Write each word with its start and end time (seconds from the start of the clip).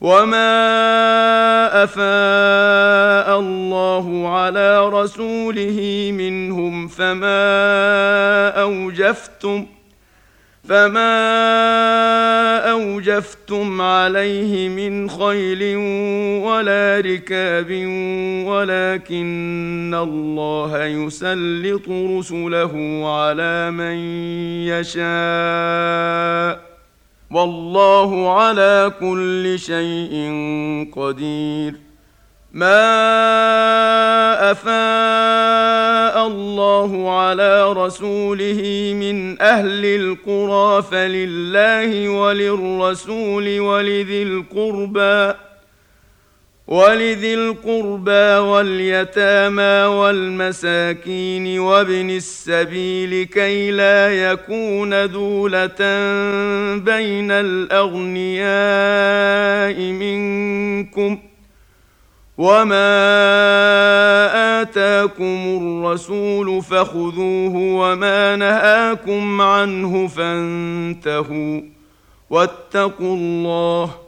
وما 0.00 1.84
افاء 1.84 3.40
الله 3.40 4.28
على 4.28 4.88
رسوله 4.88 6.10
منهم 6.14 6.88
فما 6.88 8.48
اوجفتم 8.48 9.66
فما 10.68 11.10
اوجفتم 12.70 13.80
عليه 13.80 14.68
من 14.68 15.10
خيل 15.10 15.76
ولا 16.46 17.02
ركاب 17.04 17.70
ولكن 18.46 19.94
الله 20.02 20.84
يسلط 20.84 21.88
رسله 21.88 23.02
على 23.18 23.70
من 23.70 23.96
يشاء 24.68 26.67
والله 27.30 28.40
على 28.40 28.92
كل 29.00 29.58
شيء 29.58 30.14
قدير. 30.96 31.74
ما 32.52 32.80
أفاء 34.50 36.26
الله 36.26 37.20
على 37.20 37.72
رسوله 37.72 38.92
من 38.94 39.42
أهل 39.42 39.84
القرى 39.84 40.82
فلله 40.82 42.08
وللرسول 42.08 43.60
ولذي 43.60 44.22
القربى. 44.22 45.47
ولذي 46.68 47.34
القربى 47.34 48.38
واليتامى 48.48 49.96
والمساكين 49.96 51.58
وابن 51.58 52.10
السبيل 52.10 53.24
كي 53.26 53.70
لا 53.70 54.30
يكون 54.30 55.10
دولة 55.10 55.78
بين 56.76 57.30
الأغنياء 57.30 58.52
منكم 59.92 61.18
وما 62.38 62.88
آتاكم 64.62 65.58
الرسول 65.60 66.62
فخذوه 66.62 67.54
وما 67.56 68.36
نهاكم 68.36 69.40
عنه 69.40 70.08
فانتهوا 70.08 71.60
واتقوا 72.30 73.16
الله 73.16 74.07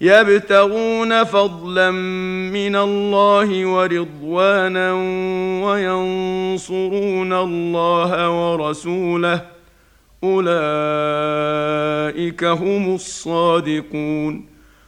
يبتغون 0.00 1.24
فضلا 1.24 1.90
من 1.90 2.76
الله 2.76 3.66
ورضوانا 3.66 4.92
وينصرون 5.64 7.32
الله 7.32 8.30
ورسوله. 8.30 9.46
أولئك 10.24 10.44
هم 12.44 12.94
الصادقون. 12.94 14.57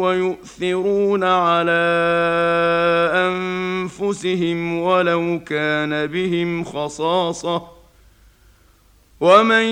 ويؤثرون 0.00 1.24
على 1.24 1.70
أنفسهم 3.14 4.78
ولو 4.78 5.40
كان 5.46 6.06
بهم 6.06 6.64
خصاصة. 6.64 7.74
ومن 9.20 9.64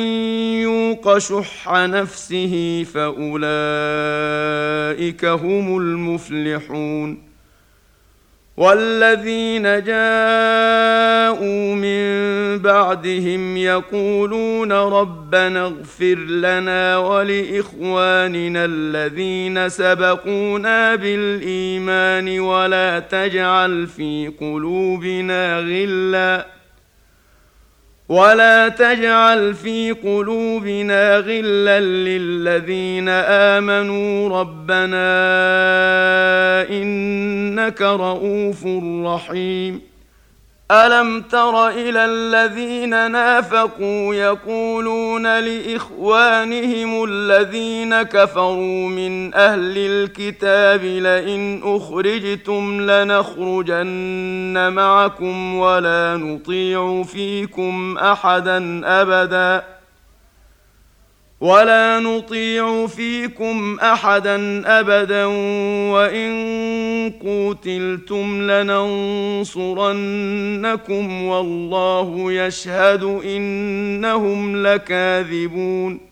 يوق 0.62 1.18
شح 1.18 1.72
نفسه 1.72 2.86
فأولئك 2.94 3.24
هم 5.24 5.78
المفلحون. 5.78 7.31
والذين 8.56 9.62
جاءوا 9.62 11.74
من 11.74 12.02
بعدهم 12.58 13.56
يقولون 13.56 14.72
ربنا 14.72 15.64
اغفر 15.64 16.14
لنا 16.14 16.98
ولإخواننا 16.98 18.64
الذين 18.64 19.68
سبقونا 19.68 20.94
بالإيمان 20.94 22.40
ولا 22.40 22.98
تجعل 22.98 23.86
في 23.86 24.32
قلوبنا 24.40 25.58
غلا 25.58 26.46
ولا 28.12 28.68
تجعل 28.68 29.54
في 29.54 29.92
قلوبنا 29.92 31.16
غلا 31.16 31.80
للذين 31.80 33.08
امنوا 33.08 34.40
ربنا 34.40 35.12
انك 36.70 37.82
رءوف 37.82 38.66
رحيم 39.04 39.80
الم 40.72 41.20
تر 41.20 41.68
إلى 41.68 42.04
الذين 42.04 43.10
نافقوا 43.10 44.14
يقولون 44.14 45.38
لاخوانهم 45.38 47.04
الذين 47.04 48.02
كفروا 48.02 48.88
من 48.88 49.34
أهل 49.34 49.78
الكتاب 49.78 50.84
لئن 50.84 51.60
اخرجتم 51.64 52.90
لنخرجن 52.90 54.72
معكم 54.72 55.54
ولا 55.54 56.16
نطيع 56.16 57.02
فيكم 57.02 57.98
احدا 57.98 58.80
ابدا 58.84 59.62
ولا 61.42 62.00
نطيع 62.00 62.86
فيكم 62.86 63.78
أحدا 63.82 64.62
أبدا 64.80 65.24
وإن 65.92 66.32
قوتلتم 67.22 68.50
لننصرنكم 68.50 69.52
والله 71.24 72.32
يشهد 72.32 73.02
انهم 73.24 74.66
لكاذبون 74.66 76.11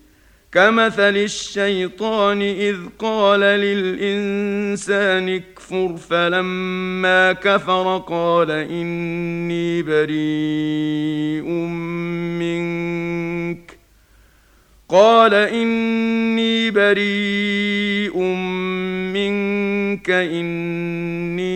كمثل 0.51 1.17
الشيطان 1.17 2.41
إذ 2.41 2.77
قال 2.99 3.39
للإنسان 3.39 5.29
اكفر 5.29 5.97
فلما 5.97 7.33
كفر 7.33 7.97
قال 8.07 8.51
إني 8.51 9.81
بريء 9.83 11.49
منك. 12.39 13.77
قال 14.89 15.33
إني 15.33 16.71
بريء 16.71 18.17
منك 19.13 20.09
إني 20.09 21.51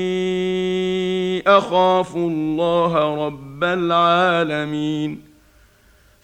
أخاف 1.47 2.15
الله 2.15 3.25
رب 3.25 3.63
العالمين. 3.63 5.34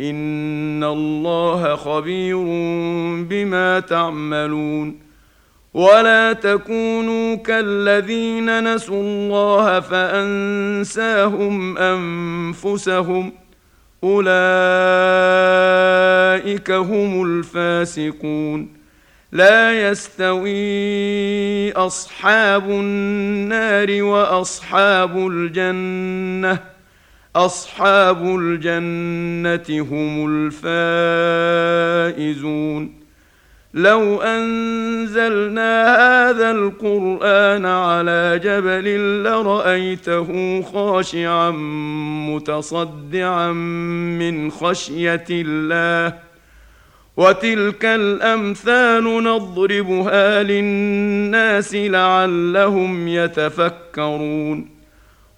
ان 0.00 0.84
الله 0.84 1.76
خبير 1.76 2.36
بما 3.28 3.80
تعملون 3.80 4.98
ولا 5.74 6.32
تكونوا 6.32 7.34
كالذين 7.34 8.74
نسوا 8.74 9.02
الله 9.02 9.80
فانساهم 9.80 11.78
انفسهم 11.78 13.32
اولئك 14.04 14.30
هم 16.70 17.22
الفاسقون 17.22 18.68
لا 19.32 19.90
يستوي 19.90 21.72
اصحاب 21.72 22.70
النار 22.70 24.02
واصحاب 24.02 25.26
الجنه 25.26 26.79
أصحاب 27.36 28.38
الجنة 28.38 29.86
هم 29.90 30.26
الفائزون. 32.16 33.00
لو 33.74 34.22
أنزلنا 34.22 35.84
هذا 35.96 36.50
القرآن 36.50 37.66
على 37.66 38.40
جبل 38.44 39.22
لرأيته 39.22 40.62
خاشعا 40.62 41.50
متصدعا 42.30 43.52
من 43.52 44.50
خشية 44.50 45.26
الله. 45.30 46.18
وتلك 47.16 47.84
الأمثال 47.84 49.04
نضربها 49.04 50.42
للناس 50.42 51.74
لعلهم 51.74 53.08
يتفكرون. 53.08 54.79